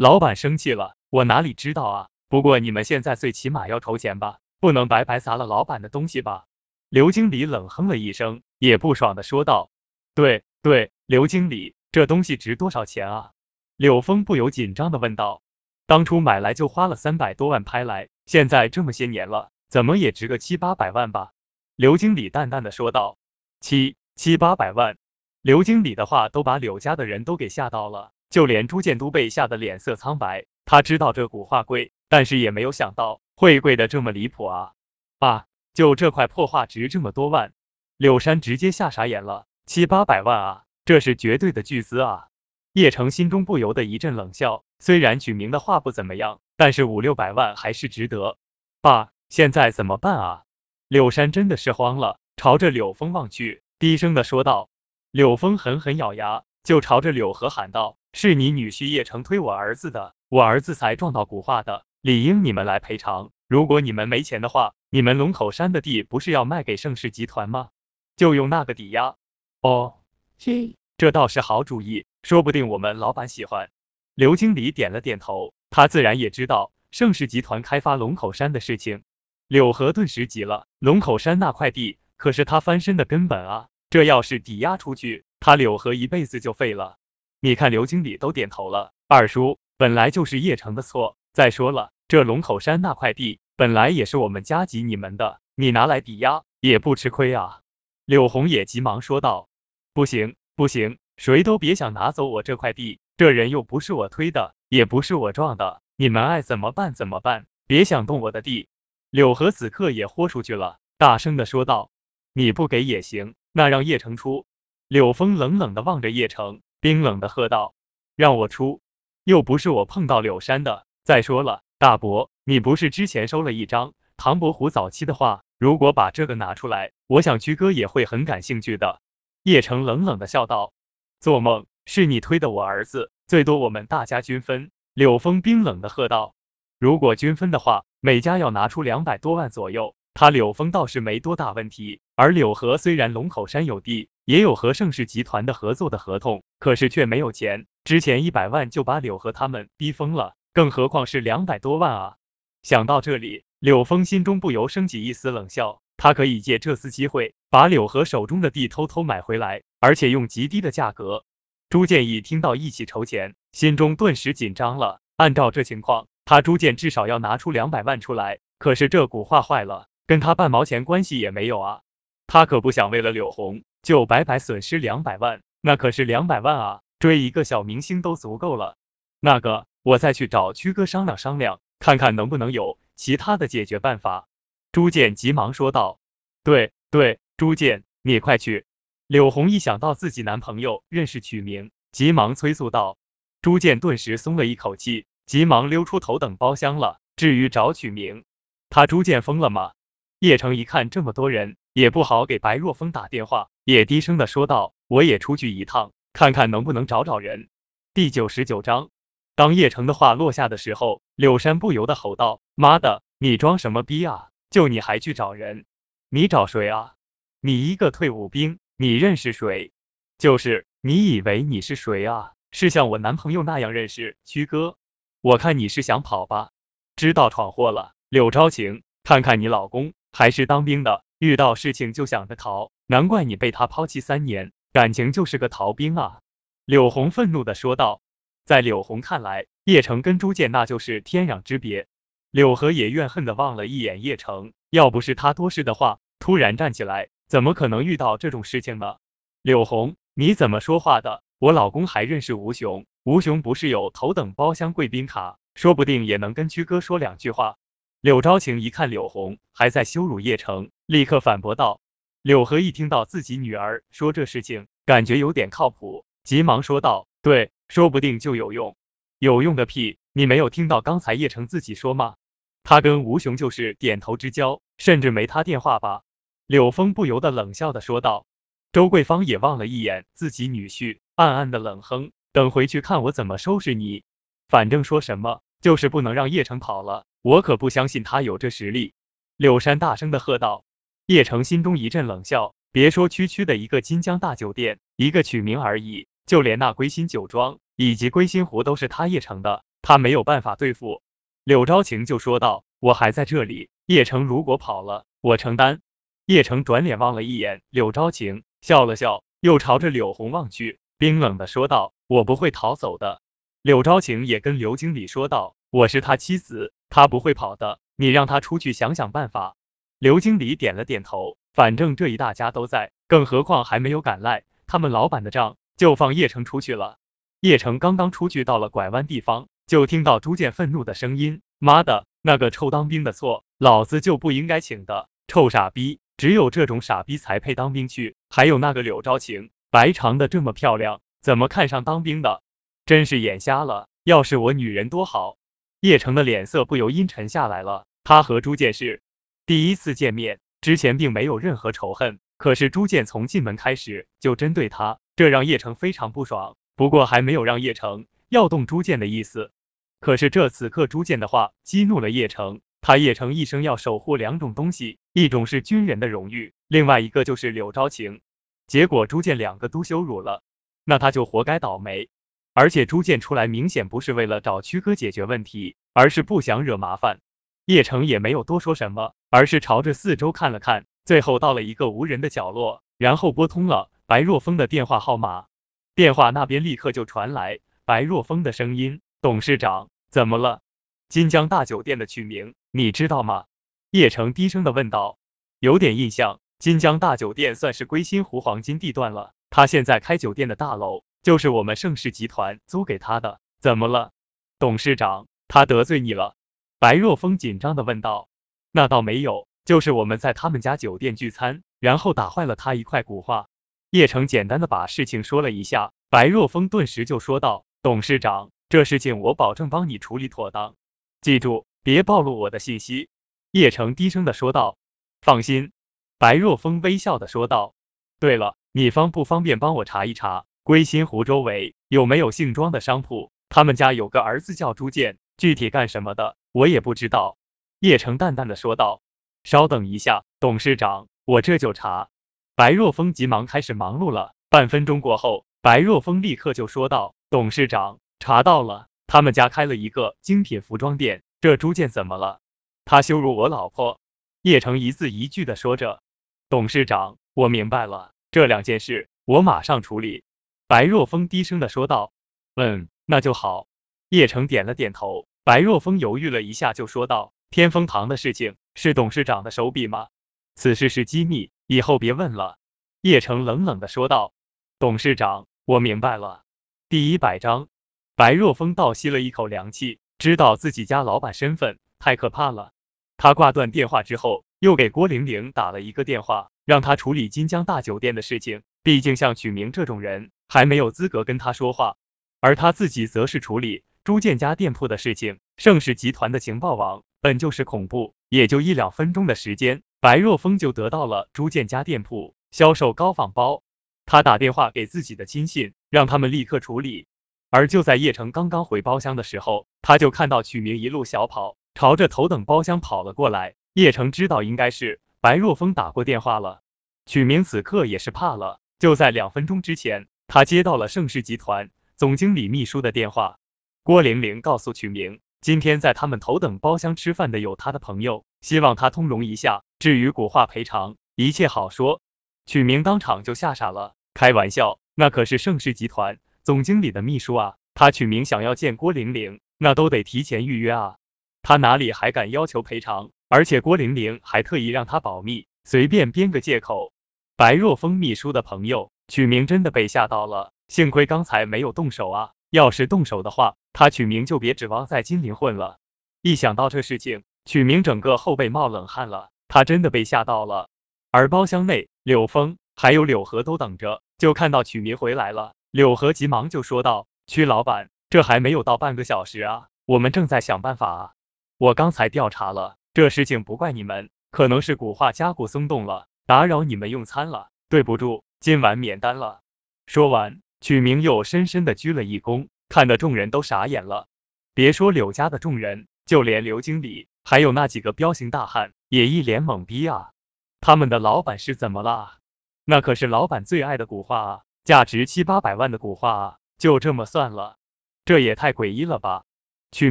[0.00, 2.08] 老板生气了，我哪里知道啊？
[2.30, 6.46] 不过你们现在最起码要筹钱吧，不能白白砸了老板的东西吧？
[6.88, 9.70] 刘经理冷哼了一声，也不爽的说道
[10.16, 13.32] ：“对对，刘经理，这东西值多少钱啊？”
[13.76, 15.42] 柳峰不由紧张的问道。
[15.84, 21.32] 当初买来就花了三百多万拍来，现在这么些年了，怎么也值个七八百万吧？
[21.76, 23.18] 刘经理淡淡的说道。
[23.60, 24.96] 七七八百万，
[25.42, 30.46] 刘经理的话都把柳家的人都给吓到了，就连朱建都被吓得脸色苍白。
[30.64, 34.72] 他知道这古画贵，但是也没有想到会贵的这么离谱啊！
[35.18, 37.52] 爸，就这块破画值这么多万？
[37.96, 42.28] 柳山直接吓傻眼了，七八百万啊，这是绝对的巨资啊！
[42.72, 44.64] 叶城心中不由得一阵冷笑。
[44.78, 48.38] 虽然取名的画不怎么样，但是五六百万还是值得。
[48.80, 50.44] 爸，现在怎么办啊？
[50.86, 54.70] 柳山真的是慌了，朝着柳峰望去，低声的说道。
[55.10, 63.30] 柳峰狠狠咬牙，就朝着柳河喊道：“是你女婿叶城推我儿子的，我儿子才撞到古画的，理应你们来赔偿。
[63.48, 67.70] 如果你们没钱的话，你们龙口山的地不是要卖给盛世集团吗？
[68.16, 69.16] 就用那个抵押。
[69.62, 69.94] 哦，
[70.38, 73.70] 这这倒是好主意，说不定我们老板喜欢。
[74.14, 79.02] 刘经理点了点头，他自然也知道盛世集团开发龙口山的事情。
[79.48, 86.98] 柳河顿时急了，龙口山那块地可是他翻身的根本啊，这要是抵押出去，他柳河一辈子就废了。
[87.40, 91.16] 你看刘经理都点头了，二叔本来就是叶城的错。
[91.32, 97.60] 再说了，这龙口山那块地本来也是我们加急你们的，你拿来抵押也不吃亏啊。
[98.04, 99.48] 柳红也急忙说道
[99.94, 108.68] ：“不行不行，谁都别想拿走我这块地，这人又不是我推的，也不是我撞的，你们爱怎么办怎么办，别想动我的地。”
[109.10, 111.90] 柳河此刻也豁出去了，大声的说道
[112.34, 114.44] ：“你不给也行，那让叶城出。”
[114.90, 117.76] 柳峰冷冷的望着叶城，冰冷的喝道
[118.16, 118.80] ：“让我出，
[119.22, 125.44] 又不是我碰到柳山的。”再说了，大伯，你不是之前收了一张唐伯虎早期的画？
[125.60, 129.00] 如果把这个拿出来，我想曲哥也会很感兴趣的。
[129.44, 130.72] 叶城冷冷的笑道
[131.20, 136.34] ：“做梦，是你推的我儿子，最多我们大家均分。”柳峰冰冷的喝道
[136.80, 139.94] ：“如果均分的话，每家要拿出两百多万左右。
[140.12, 142.00] 他柳峰倒是没多大问题。
[142.16, 147.66] 而柳河虽然龙口山有地，也有和盛世集团的合作的合同，可是却没有钱。
[147.84, 152.16] 之前一百万就把柳河他们逼疯了。”更何况是两百多万啊！
[152.62, 155.80] 想到这里，柳峰心中不由升起一丝冷笑。
[155.96, 161.24] 他可以借这次机会，把柳河手中的地偷偷买回来，而且用极低的价格。
[161.68, 165.00] 朱建义听到一起筹钱，心中顿时紧张了。
[165.16, 168.40] 按照这情况，他朱建至少要拿出两百万出来。
[168.58, 171.82] 可是这古话坏了，跟他半毛钱关系也没有啊！
[172.26, 178.76] 他可不想为了柳红就白白损失两百万，那可是两百万啊，追一个小明星都足够了。
[179.20, 179.66] 那个。
[179.82, 184.28] 我再去找曲哥商量商量，看看能不能有其他的解决办法。
[184.72, 185.98] 朱建急忙说道
[186.44, 188.66] ：“对对，朱建，你快去。”
[189.08, 192.98] 柳红一想到自己男朋友认识曲明，急忙催促道。
[193.40, 197.00] 朱建顿时松了一口气，急忙溜出头等包厢了。
[197.16, 198.24] 至于找曲明，
[198.68, 199.72] 他朱建疯了吗？
[200.20, 207.48] 叶城一看这么多人，也不好给白若风打电话，也低声的说道：“我也出去一趟，看看能不能找找人。”
[207.94, 208.90] 第九十九章。
[209.34, 214.28] 当叶城的话落下的时候，柳山不由得吼道：“妈的，你装什么逼啊？
[214.50, 215.64] 就你还去找人？
[216.10, 216.96] 你找谁啊？
[217.40, 219.72] 你一个退伍兵，你认识谁？
[220.18, 222.32] 就是你以为你是谁啊？
[222.52, 224.76] 是像我男朋友那样认识曲哥？
[225.22, 226.50] 我看你是想跑吧？
[226.94, 236.20] 知道闯祸了，柳昭晴，看看你老公还是当兵的，遇到事情就想着逃，难怪你被他抛弃三年，感情就是个逃兵啊！”
[236.64, 238.00] 柳红愤怒的说道。
[238.44, 241.86] 在柳红看来，叶城跟朱建那就是天壤之别。
[242.32, 248.96] 柳河也怨恨的望了一眼叶城，要不是他多事的话，突然站起来，怎么可能遇到这种事情呢？
[249.42, 251.22] 柳红，你怎么说话的？
[251.38, 257.56] 我老公还认识吴雄，吴雄不是有头等包厢贵宾卡，说不定也能跟屈哥说两句话。
[258.00, 261.80] 柳昭晴一看柳红还在羞辱叶城，立刻反驳道。
[262.22, 268.76] 柳河一听到自己女儿说这事情，感觉有点靠谱，急忙说道：“对。”说不定就有用，
[269.20, 269.98] 有用个屁！
[270.12, 272.16] 你没有听到刚才叶城自己说吗？
[272.64, 276.02] 他跟吴雄就是点头之交，甚至没他电话吧？
[276.48, 278.26] 柳峰不由得冷笑的说道。
[278.72, 284.02] 周桂芳也望了一眼自己女婿，暗暗的冷哼，等回去看我怎么收拾你。
[284.48, 288.94] 反正说什么就是不能让叶城跑了，我可不相信他有这实力。
[289.36, 290.64] 柳山大声的喝道。
[291.06, 296.06] 叶城心中一阵冷笑，别说区区的一个金江大酒店，一个取名而已。
[296.24, 301.02] 就连那归心酒庄以及归心湖都是他叶城的，他没有办法对付。
[301.42, 305.80] 柳昭晴就说道：“我还在这里，叶城如果跑了，我承担。”
[306.26, 313.20] 叶城转脸望了一眼柳昭晴，笑了笑，又朝着柳红望去，冰冷的说道：“我不会逃走的。”
[313.62, 319.56] 柳昭晴也跟刘经理说道：“我是他妻子，他不会跑的，你让他出去想想办法。”
[319.98, 325.56] 刘经理点了点头，反正这一大家都在，更何况还没有赶来，他们老板的账。
[325.76, 326.98] 就放叶城出去了。
[327.40, 338.14] 叶城刚刚出去，到了拐弯地方，就听到朱建愤怒的声音：“妈的，那个臭当兵的错，老子就不应该请的，臭傻逼，只有这种傻逼才配当兵去。
[338.28, 342.42] 还有那个柳昭晴，白长的这么漂亮，怎么看上当兵的？
[342.84, 343.88] 真是眼瞎了。
[344.04, 345.38] 要是我女人多好。”
[345.80, 347.86] 叶城的脸色不由阴沉下来了。
[348.04, 349.02] 他和朱建是
[349.46, 354.98] 第一次见面，之前并没有任何仇恨，可是朱建从进门开始就针对他。
[355.16, 359.52] 这让叶城非常不爽，不过还没有让叶城要动朱建的意思。
[360.00, 368.20] 可是这此刻朱建的话激怒了叶城，他叶城一生要守护两种东西，一种是军人的荣誉，另外一个就是柳昭晴。
[368.66, 370.42] 结果朱建两个都羞辱了，
[370.84, 372.08] 那他就活该倒霉。
[372.52, 377.20] 而且朱建出来明显不是为了找曲哥解决问题，而是不想惹麻烦。
[377.64, 385.46] 叶城也没有多说什么，而是朝着四周看了看，最后到了一个无人的角落，然后拨通了白若风的电话号码。
[385.94, 390.62] 电话那边立刻就传来白若风的声音：“董事长，怎么了？
[391.08, 393.44] 金江大酒店的取名你知道吗？”
[393.90, 395.18] 叶城低声的问道。
[395.58, 403.40] 有点印象，金江大酒店算是归心湖黄金地段了，他现在开酒店的大楼就是我们盛世集团租给他的。
[403.58, 404.12] 怎么了，
[404.58, 405.26] 董事长？
[405.48, 406.34] 他得罪你了？
[406.78, 408.28] 白若风紧张的问道。
[408.72, 413.48] 那倒没有，就是我们在他们家酒店聚餐，然后打坏了他一块古画。
[413.90, 420.76] 叶城简单的把事情说了一下，白若风顿时就说道：“董事长，这事情我保证帮你处理妥当，
[421.20, 423.08] 记住，别暴露我的信息。”
[423.50, 424.78] 叶城低声的说道
[425.20, 425.72] ：“放心。”
[426.18, 427.74] 白若风微笑的说道
[428.20, 433.32] ：“对了，你方不方便帮我查一查归心湖周围有没有姓庄的商铺？
[433.48, 437.36] 他们家有个儿子叫朱建，具体干什么的我也不知道。”
[437.80, 439.02] 叶城淡淡的说道
[439.42, 442.08] ：“稍等一下，董事长，我这就查。”
[442.54, 444.32] 白若风急忙开始忙碌了。
[444.48, 451.24] 半分钟过后，白若风立刻就说道：“董事长，查到了，他们家开了一个精品服装店。
[451.40, 452.38] 这朱建怎么了？
[452.84, 453.98] 他羞辱我老婆。”
[454.42, 456.00] 叶城一字一句的说着。
[456.48, 460.22] 董事长，我明白了，这两件事我马上处理。
[460.70, 462.12] 白若风低声的说道。
[462.54, 463.66] 嗯，那就好。
[464.08, 465.26] 叶城点了点头。
[465.42, 470.10] 白若风犹豫了一下，就说道：“天风堂的事情是董事长的手笔吗？
[470.54, 472.56] 此事是机密。”以后别问了，
[473.00, 474.32] 叶城冷冷的说道。
[474.78, 476.44] 董事长，我明白了。
[476.88, 477.66] 第一百章，
[478.14, 482.70] 白若风倒吸了一口凉气，知道自己家老板身份太可怕了。
[483.16, 488.62] 他挂断电话之后，又给郭玲玲打了一个电话，让他处理金江大酒店的事情。
[488.84, 491.96] 毕竟像曲明这种人，还没有资格跟他说话。
[492.40, 495.38] 而他自己则是处理朱建家店铺的事情。
[495.56, 499.82] 盛世集团的情报网本就是恐怖，也就一两分钟的时间。
[500.00, 503.62] 白若风就得到了朱建家店铺销售高仿包，
[504.06, 507.06] 他打电话给自己的亲信，让他们立刻处理。
[507.50, 513.54] 而就在叶城刚刚回包厢的时候，他就看到曲明一路小跑，朝着头等包厢跑了过来。
[513.74, 516.62] 叶城知道应该是白若风打过电话了，
[517.06, 518.58] 曲明此刻也是怕了。
[518.78, 523.40] 就在两分钟之前，他接到了盛世集团总经理秘书的电话，
[523.82, 528.24] 郭玲玲告诉曲明，今天在他们头等包厢吃饭的有他的朋友。
[528.40, 532.00] 希望他通融一下，至于古画赔偿，一切好说。
[532.46, 540.94] 曲明当场就吓傻了，开玩笑，那可是盛世集团总经理的秘书啊，他曲明想要见郭玲玲，那都得提前预约啊，
[541.42, 543.10] 他哪里还敢要求赔偿？
[543.28, 546.92] 而且郭玲玲还特意让他保密，随便编个借口。
[547.36, 555.78] 白若风秘书的朋友，曲明真的被吓到了，幸亏刚才没有动手啊，要是动手的话，他曲明就别指望在金陵混了。
[556.22, 557.24] 一想到这事情。
[557.46, 560.68] 曲明整个后背冒冷汗了，他真的被吓到了。
[561.10, 565.54] 而包厢内，柳峰还有柳河都等着，就看到曲明回来了。
[565.72, 571.10] 柳河急忙就说道：“曲老板，这还没有到半个小时啊，我们正在想办法啊。
[571.58, 579.42] 我刚才调查了，这事情不怪你们，可能是古画加固松动了，打扰你们用餐了，对不住，今晚免单了。”
[579.86, 584.08] 说完，曲明又深深的鞠了一躬，看得众人都傻眼了。
[584.54, 587.08] 别说柳家的众人，就连刘经理。
[587.22, 590.12] 还有那几个彪形大汉也一脸懵逼啊！
[590.60, 592.18] 他们的老板是怎么了？
[592.64, 597.58] 那可是老板最爱的古画啊，价值七八百万的古画啊，就这么算了？
[598.06, 599.24] 这也太诡异了吧！
[599.70, 599.90] 曲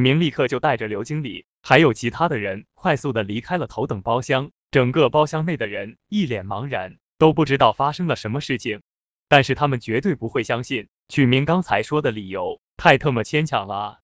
[0.00, 8.80] 明立刻就带着刘经理还有其他的人快速的离开了头等包厢，整个包厢内的人一脸茫然，都不知道发生了什么事情。
[9.28, 13.98] 但是他们绝对不会相信曲明刚才说的理由，太特么牵强了啊！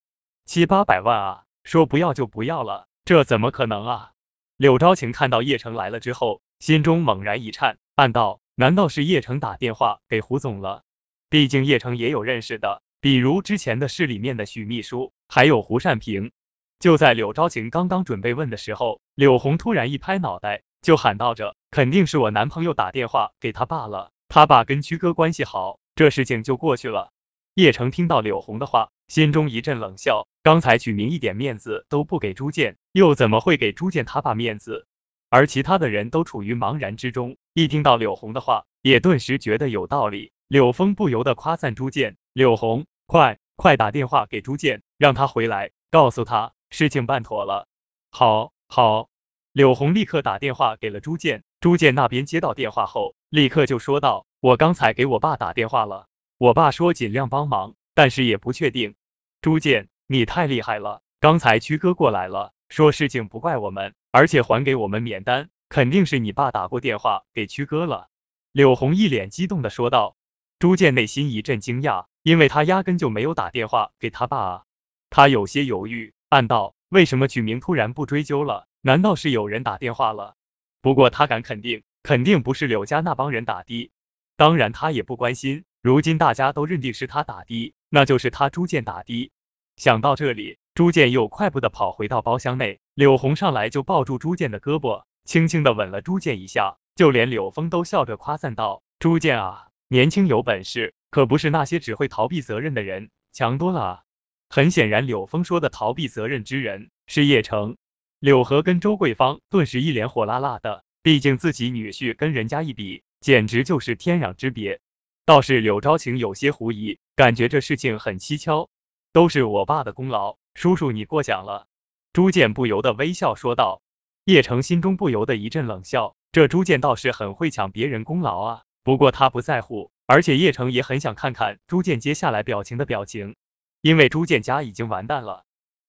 [0.45, 2.87] 七八百万啊，说不要就不要了。
[3.07, 4.13] 这怎么可能啊！
[4.59, 10.83] 柳昭晴看到叶城来了之后，心中猛然一颤，暗道：难道是叶城打电话给胡总了？
[11.31, 16.33] 毕竟叶城也有认识的，比如之前的市里面的许秘书，还有胡善平。
[16.79, 27.11] 就在柳昭晴刚刚准备问的时候，柳红突然一拍脑袋，就喊道着：肯定是我男朋友打电话给他爸了，他爸跟曲哥关系好，这事情就过去了。
[27.55, 28.91] 叶城听到柳红的话。
[29.09, 34.89] 心中一阵冷笑，刚才曲明一点面子都不给朱建，又怎么会给朱建他爸面子？
[35.31, 40.33] 而其他的人都处于茫然之中，一听到柳红的话，也顿时觉得有道理。
[40.49, 47.69] 柳峰不由得夸赞朱建：“柳红，快快打电话给朱建，让他回来，告诉他事情办妥了。”
[48.11, 48.51] 好。
[48.67, 49.09] 好。
[49.57, 58.97] 柳红立刻打电话给了朱建，朱建那边接到电话后，立刻就说道：“我刚才给我爸打电话了，我爸说尽量帮忙，但是也不确定。”
[59.41, 68.09] 朱建，你太厉害了，刚才曲哥过来了，说事情不怪我们，而且还给我们免单，肯定是你爸打过电话给曲哥了。
[68.53, 70.17] 柳红一脸激动的说道。
[70.59, 74.65] 朱建内心一阵惊讶，因为他压根就没有打电话给他爸啊。
[75.09, 78.67] 他有些犹豫，暗道：为什么曲明突然不追究了？
[78.87, 80.37] 难道是有人打电话了？
[80.81, 83.91] 不过他敢肯定，肯定不是柳家那帮人打的。
[84.37, 89.33] 当然他也不关心，如今大家都认定是他打的，那就是他朱建打的。
[89.75, 104.05] 想到这里，朱建又快步的跑回到包厢内，柳红上来就抱住朱建的胳膊，轻轻的吻了朱建一下，就连柳峰都笑着夸赞道：“朱建啊，年轻有本事，可不是那些只会逃避责任的人，强多了。”
[104.49, 107.77] 很显然，柳峰说的逃避责任之人是叶城。
[108.19, 114.81] 柳河跟周桂芳顿时一脸火辣辣的，毕竟自己女婿跟人家一比，简直就是天壤之别。
[115.27, 118.69] 倒是柳昭晴有些狐疑，感觉这事情很蹊跷，
[119.13, 121.67] 都是我爸的功劳，叔叔你过奖了。
[122.13, 123.83] 朱建不由得微笑说道。
[124.25, 128.63] 叶城心中不由得一阵冷笑，这朱建倒是很会抢别人功劳啊。
[128.83, 133.37] 不过他不在乎，而且叶城也很想看看朱建接下来表情的表情，
[133.83, 135.45] 因为朱建家已经完蛋了。